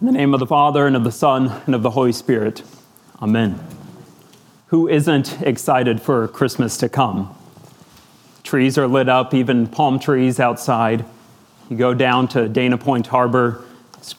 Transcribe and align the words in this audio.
In 0.00 0.06
the 0.06 0.12
name 0.12 0.32
of 0.32 0.40
the 0.40 0.46
Father, 0.46 0.86
and 0.86 0.96
of 0.96 1.04
the 1.04 1.12
Son, 1.12 1.60
and 1.66 1.74
of 1.74 1.82
the 1.82 1.90
Holy 1.90 2.12
Spirit. 2.12 2.62
Amen. 3.20 3.60
Who 4.68 4.88
isn't 4.88 5.42
excited 5.42 6.00
for 6.00 6.26
Christmas 6.26 6.78
to 6.78 6.88
come? 6.88 7.36
Trees 8.42 8.78
are 8.78 8.88
lit 8.88 9.10
up, 9.10 9.34
even 9.34 9.66
palm 9.66 9.98
trees 9.98 10.40
outside. 10.40 11.04
You 11.68 11.76
go 11.76 11.92
down 11.92 12.28
to 12.28 12.48
Dana 12.48 12.78
Point 12.78 13.08
Harbor, 13.08 13.62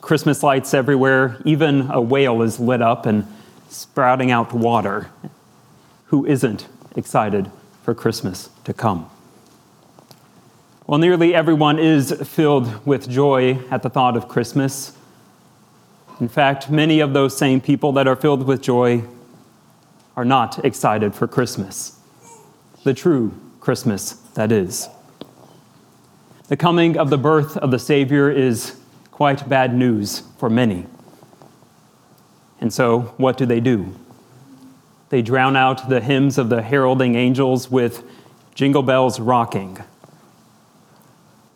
Christmas 0.02 0.44
lights 0.44 0.76
everywhere. 0.76 1.42
Even 1.46 1.90
a 1.90 2.00
whale 2.00 2.44
is 2.44 2.60
lit 2.60 2.84
up 2.84 3.08
and 3.08 3.26
sprouting 3.68 4.30
out 4.30 4.54
water. 4.54 5.10
Who 6.06 6.28
isn't 6.28 6.68
excited 6.96 7.50
for 7.82 7.96
Christmas 7.96 8.52
to 8.66 8.74
come? 8.74 9.10
Well, 10.86 11.00
nearly 11.00 11.34
everyone 11.34 11.80
is 11.80 12.12
filled 12.24 12.86
with 12.86 13.10
joy 13.10 13.58
at 13.72 13.82
the 13.82 13.90
thought 13.90 14.16
of 14.16 14.28
Christmas. 14.28 14.96
In 16.22 16.30
fact, 16.30 16.70
many 16.70 17.00
of 17.00 17.14
those 17.14 17.36
same 17.36 17.60
people 17.60 17.94
that 17.94 18.08
are 18.08 18.16
filled 18.16 18.46
with 18.46 18.62
joy 18.62 19.04
are 20.16 20.24
not 20.24 20.64
excited 20.64 21.16
for 21.16 21.28
Christmas. 21.28 22.00
The 22.84 22.94
true 22.94 23.34
Christmas, 23.60 24.12
that 24.36 24.52
is. 24.52 24.88
The 26.48 26.56
coming 26.56 26.96
of 26.96 27.10
the 27.10 27.18
birth 27.18 27.58
of 27.58 27.72
the 27.72 27.80
Savior 27.80 28.30
is 28.30 28.80
quite 29.10 29.50
bad 29.50 29.74
news 29.74 30.22
for 30.38 30.48
many. 30.48 30.86
And 32.60 32.72
so, 32.72 33.16
what 33.18 33.36
do 33.36 33.48
they 33.48 33.60
do? 33.60 33.96
They 35.10 35.24
drown 35.24 35.56
out 35.56 35.90
the 35.90 36.02
hymns 36.02 36.38
of 36.38 36.50
the 36.50 36.62
heralding 36.62 37.16
angels 37.16 37.72
with 37.72 38.04
jingle 38.54 38.84
bells 38.84 39.20
rocking. 39.20 39.80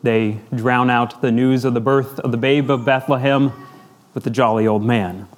They 0.02 0.40
drown 0.52 0.90
out 0.90 1.22
the 1.22 1.30
news 1.30 1.64
of 1.64 1.74
the 1.74 1.80
birth 1.80 2.18
of 2.18 2.32
the 2.32 2.36
babe 2.36 2.68
of 2.68 2.84
Bethlehem 2.84 3.52
with 4.16 4.24
the 4.24 4.30
jolly 4.30 4.66
old 4.66 4.82
man. 4.82 5.28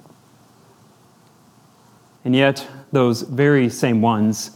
And 2.23 2.33
yet, 2.33 2.65
those 2.93 3.23
very 3.23 3.69
same 3.69 4.01
ones 4.01 4.51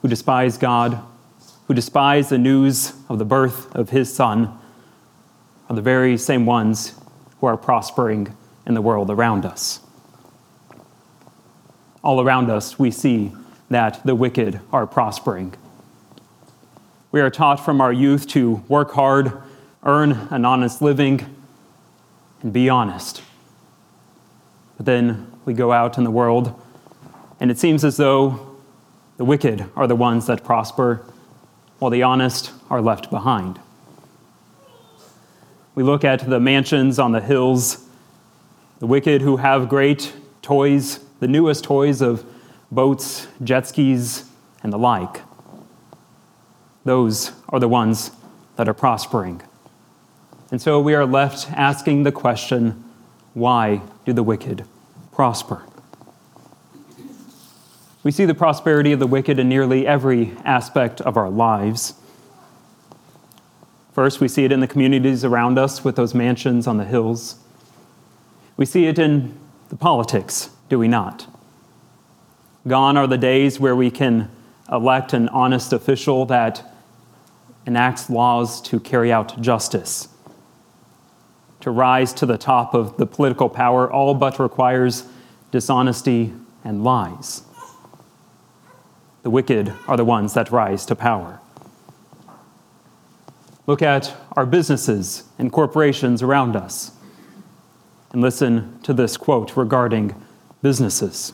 who 0.00 0.08
despise 0.08 0.56
God, 0.56 0.98
who 1.68 1.74
despise 1.74 2.30
the 2.30 2.38
news 2.38 2.94
of 3.10 3.18
the 3.18 3.26
birth 3.26 3.74
of 3.76 3.90
his 3.90 4.12
son, 4.12 4.58
are 5.68 5.76
the 5.76 5.82
very 5.82 6.16
same 6.16 6.46
ones 6.46 6.94
who 7.38 7.46
are 7.46 7.58
prospering 7.58 8.34
in 8.66 8.72
the 8.72 8.80
world 8.80 9.10
around 9.10 9.44
us. 9.44 9.80
All 12.02 12.22
around 12.22 12.48
us, 12.48 12.78
we 12.78 12.90
see 12.90 13.32
that 13.68 14.00
the 14.02 14.14
wicked 14.14 14.60
are 14.72 14.86
prospering. 14.86 15.52
We 17.12 17.20
are 17.20 17.28
taught 17.28 17.62
from 17.62 17.82
our 17.82 17.92
youth 17.92 18.28
to 18.28 18.64
work 18.66 18.92
hard, 18.92 19.30
earn 19.82 20.12
an 20.30 20.46
honest 20.46 20.80
living, 20.80 21.35
and 22.46 22.52
be 22.52 22.68
honest. 22.68 23.24
But 24.76 24.86
then 24.86 25.32
we 25.44 25.52
go 25.52 25.72
out 25.72 25.98
in 25.98 26.04
the 26.04 26.12
world, 26.12 26.54
and 27.40 27.50
it 27.50 27.58
seems 27.58 27.84
as 27.84 27.96
though 27.96 28.56
the 29.16 29.24
wicked 29.24 29.68
are 29.74 29.88
the 29.88 29.96
ones 29.96 30.28
that 30.28 30.44
prosper, 30.44 31.04
while 31.80 31.90
the 31.90 32.04
honest 32.04 32.52
are 32.70 32.80
left 32.80 33.10
behind. 33.10 33.58
We 35.74 35.82
look 35.82 36.04
at 36.04 36.30
the 36.30 36.38
mansions 36.38 37.00
on 37.00 37.10
the 37.10 37.20
hills, 37.20 37.84
the 38.78 38.86
wicked 38.86 39.22
who 39.22 39.38
have 39.38 39.68
great 39.68 40.12
toys, 40.40 41.00
the 41.18 41.26
newest 41.26 41.64
toys 41.64 42.00
of 42.00 42.24
boats, 42.70 43.26
jet 43.42 43.66
skis, 43.66 44.30
and 44.62 44.72
the 44.72 44.78
like. 44.78 45.20
Those 46.84 47.32
are 47.48 47.58
the 47.58 47.68
ones 47.68 48.12
that 48.54 48.68
are 48.68 48.74
prospering. 48.74 49.42
And 50.50 50.62
so 50.62 50.80
we 50.80 50.94
are 50.94 51.06
left 51.06 51.50
asking 51.52 52.04
the 52.04 52.12
question 52.12 52.84
why 53.34 53.82
do 54.04 54.12
the 54.12 54.22
wicked 54.22 54.64
prosper? 55.12 55.62
We 58.02 58.12
see 58.12 58.24
the 58.24 58.34
prosperity 58.34 58.92
of 58.92 59.00
the 59.00 59.06
wicked 59.06 59.38
in 59.38 59.48
nearly 59.48 59.86
every 59.86 60.32
aspect 60.44 61.00
of 61.00 61.16
our 61.16 61.28
lives. 61.28 61.94
First, 63.92 64.20
we 64.20 64.28
see 64.28 64.44
it 64.44 64.52
in 64.52 64.60
the 64.60 64.68
communities 64.68 65.24
around 65.24 65.58
us 65.58 65.82
with 65.82 65.96
those 65.96 66.14
mansions 66.14 66.66
on 66.66 66.76
the 66.76 66.84
hills. 66.84 67.36
We 68.56 68.64
see 68.64 68.86
it 68.86 68.98
in 68.98 69.36
the 69.68 69.76
politics, 69.76 70.50
do 70.68 70.78
we 70.78 70.86
not? 70.86 71.26
Gone 72.68 72.96
are 72.96 73.06
the 73.06 73.18
days 73.18 73.58
where 73.58 73.74
we 73.74 73.90
can 73.90 74.30
elect 74.70 75.12
an 75.12 75.28
honest 75.30 75.72
official 75.72 76.24
that 76.26 76.64
enacts 77.66 78.08
laws 78.08 78.62
to 78.62 78.78
carry 78.78 79.12
out 79.12 79.40
justice 79.40 80.08
to 81.66 81.72
rise 81.72 82.12
to 82.12 82.24
the 82.24 82.38
top 82.38 82.74
of 82.74 82.96
the 82.96 83.04
political 83.04 83.48
power 83.48 83.92
all 83.92 84.14
but 84.14 84.38
requires 84.38 85.02
dishonesty 85.50 86.32
and 86.62 86.84
lies. 86.84 87.42
The 89.24 89.30
wicked 89.30 89.74
are 89.88 89.96
the 89.96 90.04
ones 90.04 90.34
that 90.34 90.52
rise 90.52 90.86
to 90.86 90.94
power. 90.94 91.40
Look 93.66 93.82
at 93.82 94.14
our 94.36 94.46
businesses 94.46 95.24
and 95.40 95.50
corporations 95.50 96.22
around 96.22 96.54
us 96.54 96.92
and 98.12 98.22
listen 98.22 98.78
to 98.84 98.94
this 98.94 99.16
quote 99.16 99.56
regarding 99.56 100.14
businesses. 100.62 101.32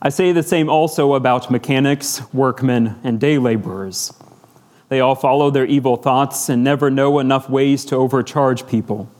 I 0.00 0.08
say 0.08 0.32
the 0.32 0.42
same 0.42 0.70
also 0.70 1.12
about 1.12 1.50
mechanics, 1.50 2.22
workmen, 2.32 2.98
and 3.04 3.20
day 3.20 3.36
laborers. 3.36 4.14
They 4.88 5.00
all 5.00 5.14
follow 5.14 5.50
their 5.50 5.66
evil 5.66 5.96
thoughts 5.96 6.48
and 6.48 6.62
never 6.62 6.90
know 6.90 7.18
enough 7.18 7.50
ways 7.50 7.84
to 7.86 7.96
overcharge 7.96 8.66
people, 8.66 9.10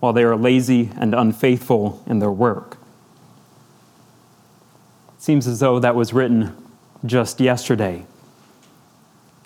while 0.00 0.12
they 0.12 0.24
are 0.24 0.36
lazy 0.36 0.90
and 0.96 1.14
unfaithful 1.14 2.02
in 2.06 2.18
their 2.18 2.30
work. 2.30 2.76
It 5.16 5.22
seems 5.22 5.46
as 5.46 5.60
though 5.60 5.78
that 5.78 5.94
was 5.94 6.12
written 6.12 6.54
just 7.06 7.40
yesterday. 7.40 8.04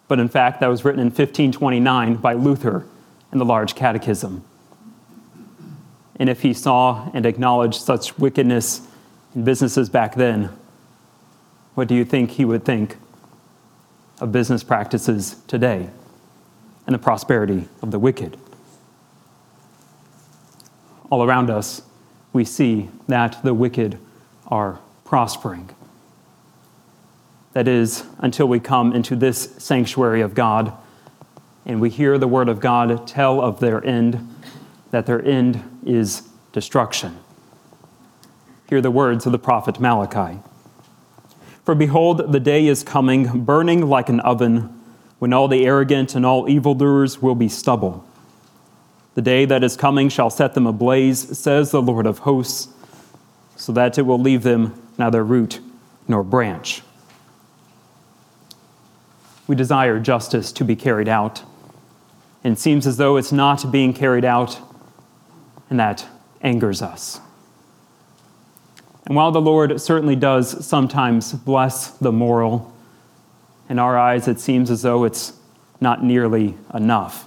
But 0.08 0.18
in 0.18 0.28
fact, 0.28 0.60
that 0.60 0.68
was 0.68 0.84
written 0.84 1.00
in 1.00 1.06
1529 1.06 2.16
by 2.16 2.32
Luther 2.32 2.86
in 3.32 3.38
the 3.38 3.44
Large 3.44 3.74
Catechism. 3.74 4.42
And 6.16 6.28
if 6.28 6.42
he 6.42 6.52
saw 6.52 7.10
and 7.14 7.24
acknowledged 7.24 7.80
such 7.80 8.18
wickedness 8.18 8.80
in 9.34 9.44
businesses 9.44 9.88
back 9.88 10.16
then, 10.16 10.50
what 11.74 11.86
do 11.86 11.94
you 11.94 12.04
think 12.04 12.32
he 12.32 12.44
would 12.44 12.64
think 12.64 12.96
of 14.20 14.32
business 14.32 14.62
practices 14.62 15.36
today 15.46 15.88
and 16.86 16.94
the 16.94 16.98
prosperity 16.98 17.68
of 17.82 17.90
the 17.90 17.98
wicked. 17.98 18.36
All 21.10 21.22
around 21.24 21.50
us, 21.50 21.82
we 22.32 22.44
see 22.44 22.88
that 23.06 23.42
the 23.42 23.54
wicked 23.54 23.98
are 24.48 24.78
prospering. 25.04 25.70
That 27.52 27.66
is, 27.66 28.04
until 28.18 28.46
we 28.46 28.60
come 28.60 28.92
into 28.92 29.16
this 29.16 29.54
sanctuary 29.58 30.20
of 30.20 30.34
God 30.34 30.72
and 31.64 31.80
we 31.80 31.90
hear 31.90 32.18
the 32.18 32.28
word 32.28 32.48
of 32.48 32.60
God 32.60 33.06
tell 33.06 33.40
of 33.40 33.60
their 33.60 33.84
end, 33.84 34.36
that 34.90 35.06
their 35.06 35.24
end 35.24 35.80
is 35.84 36.22
destruction. 36.52 37.18
Hear 38.68 38.80
the 38.80 38.90
words 38.90 39.26
of 39.26 39.32
the 39.32 39.38
prophet 39.38 39.80
Malachi. 39.80 40.40
For 41.68 41.74
behold, 41.74 42.32
the 42.32 42.40
day 42.40 42.66
is 42.66 42.82
coming, 42.82 43.44
burning 43.44 43.86
like 43.90 44.08
an 44.08 44.20
oven, 44.20 44.74
when 45.18 45.34
all 45.34 45.48
the 45.48 45.66
arrogant 45.66 46.14
and 46.14 46.24
all 46.24 46.48
evildoers 46.48 47.20
will 47.20 47.34
be 47.34 47.50
stubble. 47.50 48.06
The 49.14 49.20
day 49.20 49.44
that 49.44 49.62
is 49.62 49.76
coming 49.76 50.08
shall 50.08 50.30
set 50.30 50.54
them 50.54 50.66
ablaze, 50.66 51.38
says 51.38 51.70
the 51.70 51.82
Lord 51.82 52.06
of 52.06 52.20
hosts, 52.20 52.68
so 53.56 53.70
that 53.72 53.98
it 53.98 54.06
will 54.06 54.18
leave 54.18 54.44
them 54.44 54.82
neither 54.96 55.22
root 55.22 55.60
nor 56.08 56.22
branch. 56.22 56.80
We 59.46 59.54
desire 59.54 60.00
justice 60.00 60.52
to 60.52 60.64
be 60.64 60.74
carried 60.74 61.06
out, 61.06 61.42
and 62.42 62.54
it 62.54 62.58
seems 62.58 62.86
as 62.86 62.96
though 62.96 63.18
it's 63.18 63.30
not 63.30 63.70
being 63.70 63.92
carried 63.92 64.24
out, 64.24 64.58
and 65.68 65.78
that 65.78 66.06
angers 66.40 66.80
us. 66.80 67.20
And 69.08 69.16
while 69.16 69.32
the 69.32 69.40
Lord 69.40 69.80
certainly 69.80 70.16
does 70.16 70.66
sometimes 70.66 71.32
bless 71.32 71.88
the 71.88 72.12
moral, 72.12 72.70
in 73.70 73.78
our 73.78 73.98
eyes 73.98 74.28
it 74.28 74.38
seems 74.38 74.70
as 74.70 74.82
though 74.82 75.04
it's 75.04 75.32
not 75.80 76.04
nearly 76.04 76.56
enough. 76.74 77.26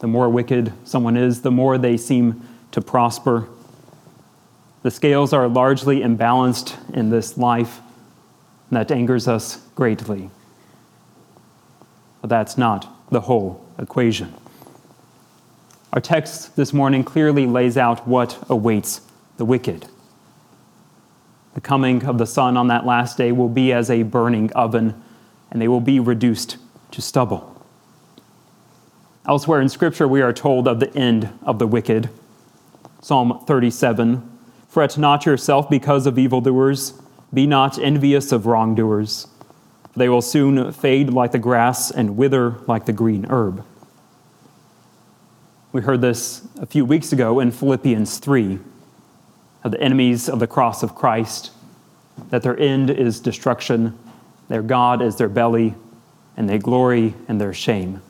The 0.00 0.08
more 0.08 0.28
wicked 0.28 0.72
someone 0.84 1.16
is, 1.16 1.42
the 1.42 1.52
more 1.52 1.78
they 1.78 1.96
seem 1.96 2.42
to 2.72 2.80
prosper. 2.80 3.46
The 4.82 4.90
scales 4.90 5.32
are 5.32 5.46
largely 5.46 6.00
imbalanced 6.00 6.76
in 6.92 7.10
this 7.10 7.38
life, 7.38 7.78
and 8.68 8.78
that 8.78 8.90
angers 8.90 9.28
us 9.28 9.58
greatly. 9.76 10.28
But 12.20 12.30
that's 12.30 12.58
not 12.58 12.92
the 13.12 13.20
whole 13.20 13.64
equation. 13.78 14.34
Our 15.92 16.00
text 16.00 16.56
this 16.56 16.72
morning 16.72 17.04
clearly 17.04 17.46
lays 17.46 17.76
out 17.76 18.08
what 18.08 18.36
awaits 18.48 19.02
the 19.42 19.46
wicked. 19.46 19.88
The 21.54 21.60
coming 21.60 22.04
of 22.04 22.16
the 22.16 22.26
Son 22.26 22.56
on 22.56 22.68
that 22.68 22.86
last 22.86 23.18
day 23.18 23.32
will 23.32 23.48
be 23.48 23.72
as 23.72 23.90
a 23.90 24.04
burning 24.04 24.52
oven, 24.52 25.02
and 25.50 25.60
they 25.60 25.66
will 25.66 25.80
be 25.80 25.98
reduced 25.98 26.58
to 26.92 27.02
stubble. 27.02 27.60
Elsewhere 29.26 29.60
in 29.60 29.68
Scripture, 29.68 30.06
we 30.06 30.22
are 30.22 30.32
told 30.32 30.68
of 30.68 30.78
the 30.78 30.96
end 30.96 31.28
of 31.42 31.58
the 31.58 31.66
wicked. 31.66 32.08
Psalm 33.00 33.44
37 33.44 34.38
Fret 34.68 34.96
not 34.96 35.26
yourself 35.26 35.68
because 35.68 36.06
of 36.06 36.20
evildoers, 36.20 36.94
be 37.34 37.44
not 37.44 37.80
envious 37.80 38.30
of 38.30 38.46
wrongdoers. 38.46 39.26
They 39.96 40.08
will 40.08 40.22
soon 40.22 40.70
fade 40.70 41.10
like 41.10 41.32
the 41.32 41.40
grass 41.40 41.90
and 41.90 42.16
wither 42.16 42.58
like 42.68 42.86
the 42.86 42.92
green 42.92 43.26
herb. 43.28 43.64
We 45.72 45.82
heard 45.82 46.00
this 46.00 46.46
a 46.60 46.66
few 46.66 46.84
weeks 46.84 47.12
ago 47.12 47.40
in 47.40 47.50
Philippians 47.50 48.18
3 48.18 48.60
of 49.64 49.70
the 49.70 49.80
enemies 49.80 50.28
of 50.28 50.38
the 50.38 50.46
cross 50.46 50.82
of 50.82 50.94
Christ, 50.94 51.50
that 52.30 52.42
their 52.42 52.58
end 52.58 52.90
is 52.90 53.20
destruction, 53.20 53.98
their 54.48 54.62
God 54.62 55.00
is 55.00 55.16
their 55.16 55.28
belly, 55.28 55.74
and 56.36 56.48
they 56.48 56.58
glory 56.58 57.14
in 57.28 57.38
their 57.38 57.52
shame, 57.52 58.02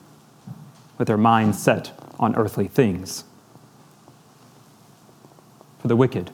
with 0.97 1.07
their 1.07 1.17
minds 1.17 1.61
set 1.61 1.91
on 2.19 2.35
earthly 2.35 2.67
things. 2.67 3.23
For 5.79 5.87
the 5.87 5.95
wicked, 5.95 6.31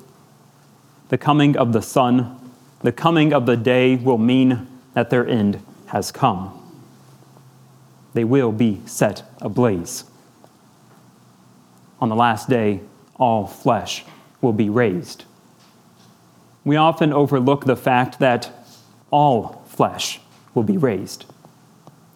the 1.10 1.18
coming 1.18 1.58
of 1.58 1.74
the 1.74 1.82
sun, 1.82 2.52
the 2.82 2.92
coming 2.92 3.34
of 3.34 3.46
the 3.46 3.58
day 3.58 3.96
will 3.96 4.18
mean 4.18 4.68
that 4.94 5.10
their 5.10 5.28
end 5.28 5.64
has 5.88 6.12
come. 6.12 6.56
They 8.14 8.24
will 8.24 8.52
be 8.52 8.82
set 8.86 9.24
ablaze. 9.42 10.06
On 12.00 12.10
the 12.10 12.16
last 12.16 12.48
day, 12.48 12.82
all 13.18 13.48
flesh 13.48 14.06
will 14.42 14.54
be 14.54 14.70
raised. 14.70 15.26
We 16.64 16.76
often 16.76 17.14
overlook 17.14 17.66
the 17.66 17.76
fact 17.76 18.20
that 18.20 18.52
all 19.12 19.64
flesh 19.68 20.20
will 20.54 20.64
be 20.64 20.78
raised, 20.78 21.26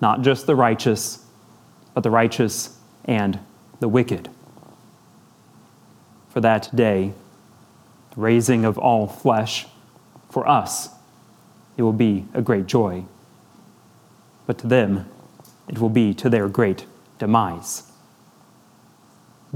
not 0.02 0.22
just 0.22 0.46
the 0.46 0.56
righteous, 0.56 1.26
but 1.94 2.04
the 2.04 2.12
righteous 2.12 2.78
and 3.06 3.40
the 3.80 3.88
wicked. 3.88 4.30
For 6.30 6.42
that 6.42 6.76
day, 6.76 7.14
the 8.16 8.22
raising 8.22 8.66
of 8.66 8.78
all 8.78 9.08
flesh, 9.08 9.68
for 10.30 10.48
us, 10.48 10.90
it 11.78 11.84
will 11.84 11.94
be 11.94 12.26
a 12.34 12.42
great 12.42 12.66
joy. 12.66 13.06
But 14.46 14.58
to 14.60 14.68
them, 14.68 15.08
it 15.68 15.80
will 15.80 15.90
be 15.90 16.14
to 16.16 16.30
their 16.30 16.50
great 16.50 16.86
demise. 17.20 17.84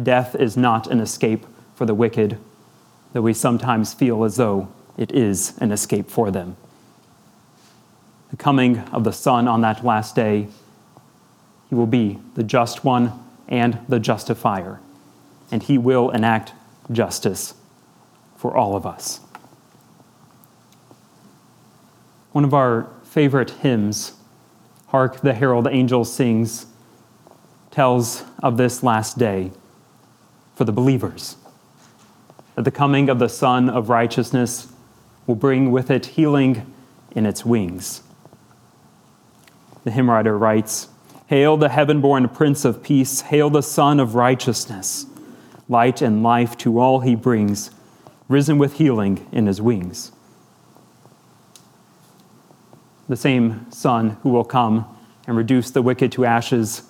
Death 0.02 0.36
is 0.36 0.56
not 0.56 0.88
an 0.88 1.00
escape 1.00 1.46
for 1.76 1.86
the 1.86 1.96
wicked, 1.96 2.38
though 3.14 3.22
we 3.22 3.34
sometimes 3.34 3.94
feel 3.94 4.24
as 4.24 4.36
though 4.36 4.70
it 4.98 5.12
is 5.12 5.58
an 5.60 5.72
escape 5.72 6.10
for 6.10 6.32
them. 6.32 6.58
The 8.32 8.38
coming 8.38 8.80
of 8.92 9.04
the 9.04 9.14
Son 9.14 9.48
on 9.48 9.62
that 9.62 9.86
last 9.86 10.16
day, 10.16 10.48
he 11.70 11.76
will 11.76 11.88
be 11.88 12.20
the 12.36 12.44
just 12.44 12.84
one 12.84 13.14
and 13.48 13.80
the 13.88 14.00
justifier, 14.00 14.80
and 15.52 15.64
he 15.64 15.78
will 15.78 16.10
enact 16.10 16.54
justice 16.92 17.54
for 18.36 18.56
all 18.56 18.76
of 18.76 18.86
us. 18.86 19.20
One 22.32 22.44
of 22.44 22.54
our 22.54 22.88
favorite 23.04 23.52
hymns, 23.52 24.14
Hark 24.88 25.22
the 25.22 25.34
Herald 25.34 25.68
Angels 25.68 26.14
Sings, 26.14 26.68
tells 27.72 28.24
of 28.44 28.58
this 28.58 28.84
last 28.84 29.18
day 29.18 29.52
for 30.56 30.64
the 30.64 30.72
believers. 30.72 31.36
That 32.58 32.64
the 32.64 32.72
coming 32.72 33.08
of 33.08 33.20
the 33.20 33.30
Son 33.30 33.70
of 33.70 33.88
Righteousness 33.88 34.68
will 35.26 35.36
bring 35.36 35.72
with 35.72 35.90
it 35.90 36.08
healing 36.08 36.74
in 37.12 37.26
its 37.26 37.46
wings. 37.46 38.04
The 39.86 39.92
hymn 39.92 40.10
writer 40.10 40.38
writes 40.38 40.90
Hail 41.28 41.56
the 41.56 41.70
heaven 41.70 42.02
born 42.02 42.28
Prince 42.28 42.66
of 42.66 42.84
Peace, 42.84 43.22
hail 43.22 43.50
the 43.50 43.64
Son 43.64 44.02
of 44.02 44.16
Righteousness. 44.16 45.06
Light 45.70 46.02
and 46.02 46.22
life 46.22 46.58
to 46.58 46.80
all 46.80 47.00
he 47.00 47.16
brings, 47.16 47.72
risen 48.28 48.58
with 48.58 48.74
healing 48.74 49.26
in 49.32 49.48
his 49.48 49.62
wings 49.62 50.12
the 53.08 53.16
same 53.16 53.72
Son 53.72 54.18
who 54.22 54.30
will 54.30 54.44
come 54.44 54.86
and 55.26 55.38
reduce 55.38 55.72
the 55.72 55.82
wicked 55.82 56.12
to 56.14 56.26
ashes 56.26 56.84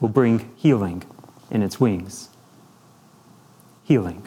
will 0.00 0.08
bring 0.08 0.50
healing 0.56 1.02
in 1.50 1.62
its 1.62 1.78
wings. 1.78 2.30
Healing. 3.84 4.26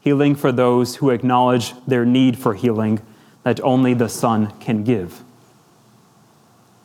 Healing 0.00 0.34
for 0.34 0.50
those 0.50 0.96
who 0.96 1.10
acknowledge 1.10 1.74
their 1.86 2.04
need 2.04 2.38
for 2.38 2.54
healing 2.54 3.00
that 3.42 3.60
only 3.60 3.94
the 3.94 4.08
Son 4.08 4.52
can 4.60 4.84
give, 4.84 5.22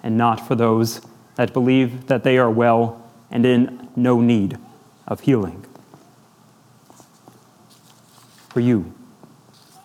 and 0.04 0.18
not 0.18 0.46
for 0.46 0.56
those 0.56 1.02
that 1.36 1.54
believe 1.54 2.08
that 2.08 2.24
they 2.24 2.38
are 2.38 2.50
well 2.50 3.02
and 3.32 3.46
in 3.46 3.90
no 3.96 4.22
need 4.22 4.58
of 5.08 5.22
healing. 5.22 5.66
For 8.50 8.60
you, 8.60 8.94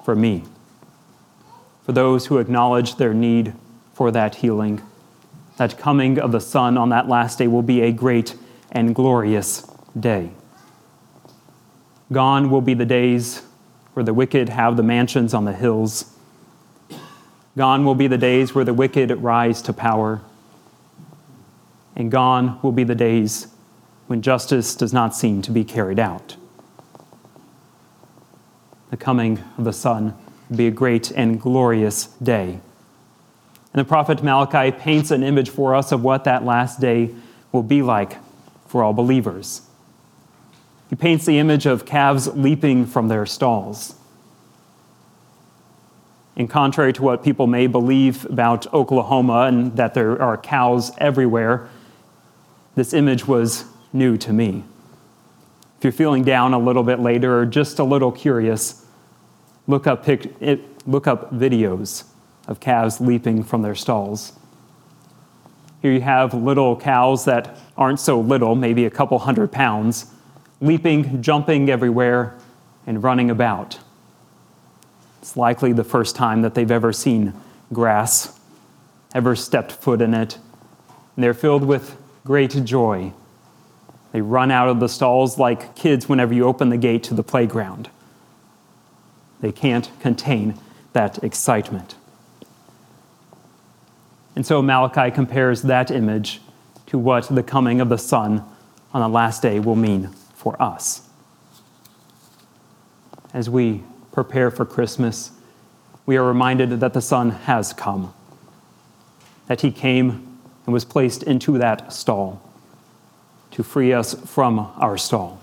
for 0.05 0.15
me 0.15 0.45
for 1.91 1.95
those 1.95 2.27
who 2.27 2.39
acknowledge 2.39 2.95
their 2.99 3.13
need 3.13 3.53
for 3.95 4.13
that 4.13 4.37
healing. 4.37 4.81
That 5.57 5.77
coming 5.77 6.21
of 6.21 6.31
the 6.31 6.41
Son 6.41 6.79
on 6.79 6.91
that 6.91 7.09
last 7.09 7.39
day 7.39 7.49
will 7.49 7.63
be 7.63 7.81
a 7.83 7.91
great 7.91 8.37
and 8.71 8.95
glorious 8.95 9.69
day. 9.99 10.31
Gone 12.13 12.51
will 12.51 12.61
be 12.61 12.75
the 12.75 12.87
days 12.87 13.43
where 13.95 14.05
the 14.05 14.15
wicked 14.15 14.49
have 14.49 14.77
the 14.77 14.83
mansions 14.83 15.33
on 15.33 15.45
the 15.45 15.53
hills. 15.53 16.17
Gone 17.57 17.85
will 17.85 17.95
be 17.95 18.07
the 18.07 18.19
days 18.19 18.55
where 18.55 18.65
the 18.65 18.75
wicked 18.75 19.11
rise 19.23 19.63
to 19.63 19.73
power. 19.73 20.21
And 21.95 22.11
gone 22.11 22.59
will 22.63 22.73
be 22.73 22.85
the 22.85 22.95
days 22.95 23.49
when 24.07 24.23
justice 24.23 24.75
does 24.75 24.93
not 24.93 25.15
seem 25.15 25.41
to 25.43 25.53
be 25.53 25.63
carried 25.63 25.99
out. 25.99 26.37
The 28.91 28.97
coming 28.97 29.39
of 29.57 29.65
the 29.65 29.73
Son 29.73 30.17
will 30.49 30.57
be 30.57 30.67
a 30.67 30.73
great 30.73 31.13
and 31.13 31.41
glorious 31.41 32.07
day. 32.23 32.59
And 33.73 33.81
the 33.81 33.85
prophet 33.85 34.21
Malachi 34.23 34.77
paints 34.77 35.13
an 35.13 35.23
image 35.23 35.49
for 35.49 35.77
us 35.77 35.93
of 35.93 36.03
what 36.03 36.25
that 36.25 36.45
last 36.45 36.81
day 36.81 37.15
will 37.53 37.63
be 37.63 37.83
like 37.83 38.17
for 38.67 38.83
all 38.83 38.93
believers. 38.93 39.63
He 40.91 40.97
paints 40.97 41.25
the 41.25 41.39
image 41.39 41.65
of 41.65 41.87
calves 41.87 42.27
leaping 42.29 42.85
from 42.85 43.09
their 43.09 43.25
stalls. 43.25 43.95
In 46.37 46.47
contrary 46.47 46.93
to 46.93 47.03
what 47.03 47.25
people 47.25 47.47
may 47.47 47.67
believe 47.67 48.27
about 48.27 48.73
Oklahoma 48.75 49.45
and 49.47 49.77
that 49.77 49.95
there 49.95 50.21
are 50.21 50.37
cows 50.37 50.93
everywhere, 50.99 51.69
this 52.75 52.93
image 52.93 53.27
was 53.27 53.65
new 53.93 54.19
to 54.19 54.33
me. 54.33 54.65
If 55.79 55.85
you're 55.85 55.93
feeling 55.93 56.25
down 56.25 56.53
a 56.53 56.59
little 56.59 56.83
bit 56.83 57.01
later 57.01 57.39
or 57.39 57.47
just 57.47 57.79
a 57.79 57.85
little 57.85 58.13
curious, 58.13 58.85
Look 59.71 59.87
up, 59.87 60.05
pic- 60.05 60.35
look 60.85 61.07
up 61.07 61.33
videos 61.33 62.03
of 62.49 62.59
calves 62.59 63.01
leaping 63.01 63.45
from 63.45 63.63
their 63.63 63.77
stalls. 63.77 64.33
Here 65.81 65.93
you 65.93 66.01
have 66.01 66.35
little 66.35 66.77
cows 66.77 67.25
that 67.27 67.57
aren't 67.77 68.01
so 68.01 68.19
little, 68.21 68.57
maybe 68.57 68.85
a 68.85 68.91
couple 68.91 69.21
hundred 69.21 69.53
pounds, 69.53 70.07
leaping, 70.61 71.23
jumping 71.23 71.71
everywhere, 71.71 72.39
and 72.87 73.03
running 73.03 73.31
about. 73.31 73.79
It's 75.21 75.37
likely 75.37 75.73
the 75.73 75.85
first 75.85 76.17
time 76.17 76.43
that 76.43 76.55
they've 76.55 76.71
ever 76.71 76.93
seen 76.93 77.35
grass, 77.73 78.39
ever 79.15 79.37
stepped 79.37 79.73
foot 79.73 80.01
in 80.01 80.15
it. 80.15 80.39
And 81.17 81.25
they're 81.25 81.35
filled 81.35 81.65
with 81.65 81.97
great 82.25 82.65
joy. 82.65 83.13
They 84.13 84.21
run 84.21 84.51
out 84.51 84.69
of 84.69 84.81
the 84.81 84.89
stalls 84.89 85.39
like 85.39 85.75
kids 85.75 86.09
whenever 86.09 86.35
you 86.35 86.45
open 86.45 86.69
the 86.69 86.77
gate 86.77 87.03
to 87.05 87.15
the 87.15 87.23
playground. 87.23 87.91
They 89.41 89.53
can't 89.53 89.91
contain 90.01 90.59
that 90.93 91.23
excitement. 91.23 91.95
And 94.35 94.47
so 94.47 94.63
Malachi 94.63 95.11
compares 95.11 95.63
that 95.63 95.91
image 95.91 96.41
to 96.87 96.99
what 96.99 97.29
the 97.29 97.43
coming 97.43 97.81
of 97.81 97.89
the 97.89 97.99
Son 97.99 98.45
on 98.93 99.01
the 99.01 99.09
last 99.09 99.43
day 99.43 99.61
will 99.61 99.77
mean 99.77 100.11
for 100.41 100.61
us. 100.61 101.03
As 103.35 103.51
we 103.51 103.85
prepare 104.11 104.51
for 104.51 104.65
Christmas, 104.65 105.33
we 106.07 106.17
are 106.17 106.25
reminded 106.25 106.81
that 106.81 106.95
the 106.95 107.03
Son 107.03 107.31
has 107.31 107.75
come, 107.75 108.15
that 109.49 109.61
He 109.61 109.71
came 109.71 110.39
and 110.65 110.73
was 110.73 110.87
placed 110.87 111.23
into 111.23 111.59
that 111.59 111.93
stall 111.93 112.43
to 113.51 113.63
free 113.63 113.93
us 113.93 114.15
from 114.15 114.73
our 114.79 114.97
stall. 114.97 115.43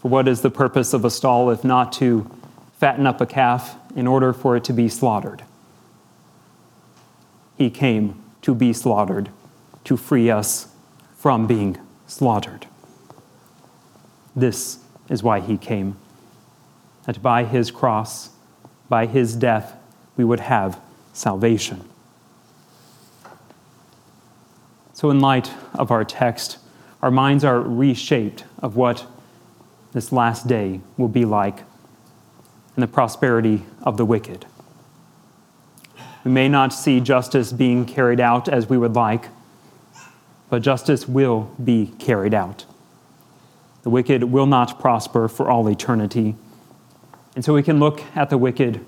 For 0.00 0.08
what 0.08 0.26
is 0.26 0.40
the 0.40 0.50
purpose 0.50 0.94
of 0.94 1.04
a 1.04 1.10
stall 1.10 1.50
if 1.50 1.64
not 1.64 1.92
to 1.94 2.30
fatten 2.78 3.06
up 3.06 3.20
a 3.20 3.26
calf 3.26 3.76
in 3.94 4.06
order 4.06 4.32
for 4.32 4.56
it 4.56 4.64
to 4.64 4.72
be 4.72 4.88
slaughtered? 4.88 5.42
He 7.58 7.68
came 7.68 8.22
to 8.40 8.54
be 8.54 8.72
slaughtered, 8.72 9.28
to 9.84 9.98
free 9.98 10.30
us 10.30 10.68
from 11.18 11.46
being 11.46 11.76
slaughtered. 12.06 12.66
This 14.36 14.78
is 15.08 15.22
why 15.22 15.40
he 15.40 15.56
came, 15.56 15.96
that 17.06 17.22
by 17.22 17.44
his 17.44 17.70
cross, 17.70 18.30
by 18.88 19.06
his 19.06 19.34
death, 19.34 19.74
we 20.16 20.24
would 20.24 20.40
have 20.40 20.78
salvation. 21.14 21.88
So, 24.92 25.10
in 25.10 25.20
light 25.20 25.50
of 25.74 25.90
our 25.90 26.04
text, 26.04 26.58
our 27.02 27.10
minds 27.10 27.44
are 27.44 27.60
reshaped 27.60 28.44
of 28.62 28.76
what 28.76 29.06
this 29.92 30.12
last 30.12 30.46
day 30.46 30.80
will 30.96 31.08
be 31.08 31.24
like 31.24 31.60
and 32.74 32.82
the 32.82 32.86
prosperity 32.86 33.64
of 33.82 33.96
the 33.96 34.04
wicked. 34.04 34.44
We 36.24 36.30
may 36.30 36.48
not 36.48 36.72
see 36.72 37.00
justice 37.00 37.52
being 37.52 37.86
carried 37.86 38.20
out 38.20 38.48
as 38.48 38.68
we 38.68 38.76
would 38.76 38.94
like, 38.94 39.28
but 40.50 40.60
justice 40.60 41.08
will 41.08 41.50
be 41.62 41.92
carried 41.98 42.34
out. 42.34 42.64
The 43.86 43.90
wicked 43.90 44.24
will 44.24 44.46
not 44.46 44.80
prosper 44.80 45.28
for 45.28 45.48
all 45.48 45.68
eternity. 45.68 46.34
And 47.36 47.44
so 47.44 47.54
we 47.54 47.62
can 47.62 47.78
look 47.78 48.02
at 48.16 48.30
the 48.30 48.36
wicked 48.36 48.84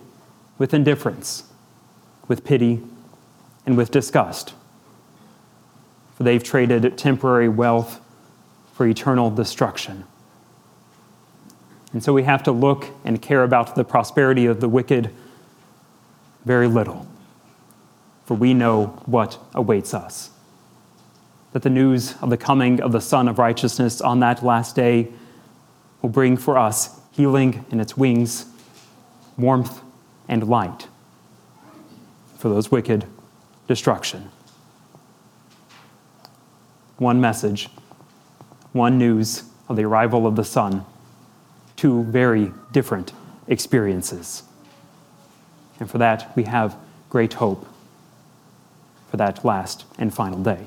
with 0.59 0.75
indifference, 0.75 1.45
with 2.27 2.45
pity, 2.45 2.83
and 3.65 3.77
with 3.77 3.93
disgust. 3.93 4.55
For 6.17 6.25
they've 6.25 6.43
traded 6.43 6.99
temporary 6.99 7.49
wealth 7.49 8.01
for 8.73 8.89
eternal 8.89 9.31
destruction. 9.31 10.03
And 11.93 12.03
so 12.03 12.13
we 12.13 12.25
have 12.25 12.43
to 12.43 12.51
look 12.51 12.87
and 13.05 13.23
care 13.23 13.45
about 13.45 13.77
the 13.77 13.85
prosperity 13.85 14.47
of 14.47 14.61
the 14.61 14.69
wicked 14.69 15.11
very 16.45 16.67
little, 16.67 17.07
for 18.25 18.35
we 18.35 18.53
know 18.53 19.01
what 19.07 19.39
awaits 19.55 19.95
us. 19.95 20.31
That 21.53 21.63
the 21.63 21.71
news 21.71 22.15
of 22.21 22.31
the 22.31 22.37
coming 22.37 22.81
of 22.81 22.93
the 22.93 23.01
Son 23.01 23.29
of 23.29 23.39
Righteousness 23.39 24.01
on 24.01 24.21
that 24.21 24.45
last 24.45 24.77
day 24.77 25.09
will 26.03 26.11
bring 26.11 26.37
for 26.37 26.59
us 26.59 27.01
healing 27.13 27.65
in 27.71 27.81
its 27.81 27.97
wings, 27.97 28.47
warmth, 29.37 29.81
and 30.29 30.49
light. 30.49 30.89
For 32.37 32.49
those 32.49 32.71
wicked, 32.71 33.07
destruction. 33.67 34.31
One 36.99 37.21
message, 37.21 37.69
one 38.73 38.99
news 38.99 39.45
of 39.69 39.77
the 39.77 39.85
arrival 39.85 40.27
of 40.27 40.37
the 40.37 40.45
Son 40.45 40.85
two 41.79 42.03
very 42.03 42.53
different 42.73 43.13
experiences. 43.47 44.43
And 45.79 45.89
for 45.89 45.99
that, 45.99 46.37
we 46.37 46.43
have 46.43 46.77
great 47.09 47.35
hope 47.35 47.67
for 49.11 49.17
that 49.17 49.45
last 49.45 49.85
and 49.97 50.13
final 50.13 50.43
day. 50.43 50.67